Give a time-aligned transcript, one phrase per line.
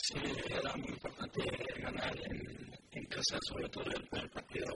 [0.00, 0.14] Sí,
[0.48, 1.42] era muy importante
[1.80, 4.66] ganar en, en casa, sobre todo el primer partido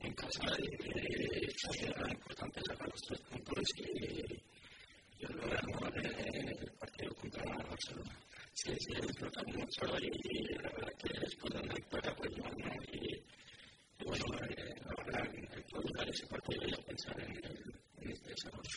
[0.00, 0.40] en casa.
[0.58, 4.42] Y, era importante sacar los tres puntos y,
[5.18, 8.18] y logramos el partido contra Barcelona.
[8.54, 14.04] Sí, sí, disfrutamos mucho y, la verdad que después de una victoria pues llevamos y,
[14.04, 18.70] bueno, eh, ahora que lograr ese partido y pensar en, el, en este desarrollo.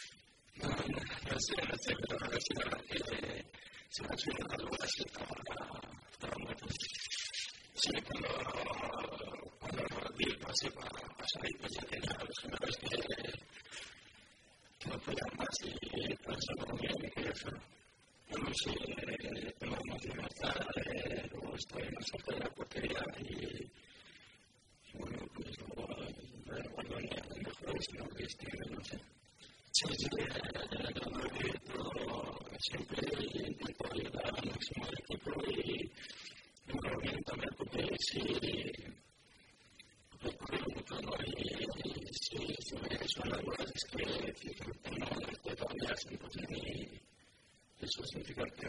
[0.55, 3.52] No, no, no sé, no sé, pero la verdad que
[4.01, 4.31] no eso
[28.69, 28.97] no sé.
[29.71, 29.85] Sí,
[30.17, 30.33] eh,
[30.95, 33.01] yo no he todo siempre
[33.33, 35.91] intento ayudar al máximo equipo y
[37.23, 38.19] también porque si
[41.25, 41.41] y,
[42.13, 47.01] si, si me son las dudas es que no estoy todavía al 100% y
[47.81, 48.67] eso significa que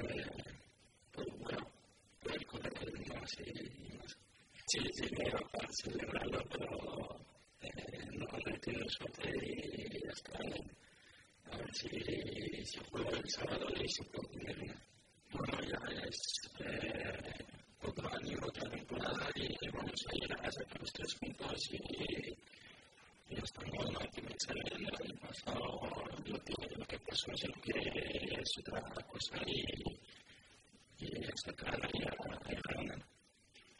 [9.44, 10.38] y ya está.
[11.52, 11.88] A ver si,
[12.64, 14.74] si juego el sábado y si puedo tener una.
[15.32, 16.16] Bueno, ya es
[16.60, 17.44] eh,
[17.82, 22.36] otro año, otra temporada y vamos a ir a casa con los tres puntos y,
[23.30, 27.32] y estamos no hay que pensar en el año pasado lo que, lo que pasó
[27.32, 29.64] es que es otra cosa y,
[30.98, 32.12] y esta cara ya,
[32.50, 33.04] ya ganan.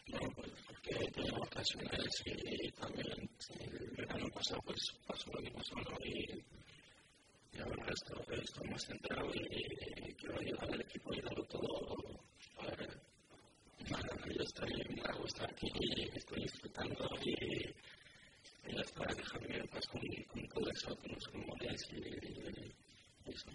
[0.09, 5.75] Bueno, pues porque tengo ocasiones y también el verano pasado pues pasó lo que pasó
[5.77, 5.99] ¿no?
[6.03, 6.43] y
[7.95, 11.97] y ahora esto, estoy más centrado y quiero ayudar al equipo y darlo todo.
[12.59, 13.01] A ver,
[13.91, 15.69] nada, yo estoy, me gusta aquí,
[16.15, 21.33] estoy disfrutando y, y ya está, dejarme en paz con, con todo eso, con los
[21.33, 23.51] rumores y, y eso.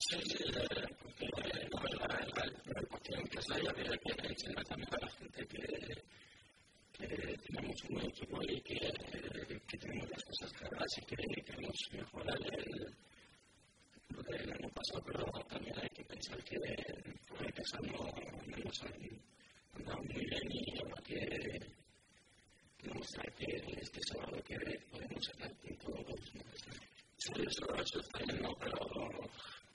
[0.00, 0.44] Sí, sí,
[1.00, 5.46] porque la verdad, el partido en casa ya había que enseñar también a la gente
[5.46, 6.18] que
[6.98, 8.78] que tenemos un equipo y que,
[9.68, 12.96] que tenemos las cosas claras y que queremos mejorar el,
[14.08, 15.88] lo del año pasado, pero también hay
[16.48, 18.04] que que el casa no,
[18.46, 18.92] no nos han
[19.74, 21.60] andado muy bien y ahora que
[22.82, 24.56] demostrar que este sábado que
[24.90, 26.18] podemos sacar puntos
[27.18, 28.54] Sí, eso, eso está bien, ¿no?
[28.60, 28.78] pero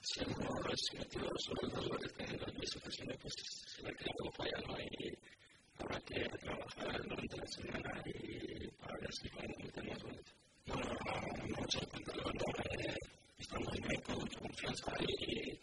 [0.01, 3.33] si hemos metido solo dos goles en las 10 ocasiones, pues
[3.67, 4.79] se le ha quedado falla, ¿no?
[4.79, 5.17] Y,
[5.77, 10.25] habrá que trabajar durante la semana y para ver si podemos meter más goles.
[10.65, 10.95] Bueno,
[11.47, 12.97] no sé cuánto levantar,
[13.37, 15.62] estamos bien con mucha confianza y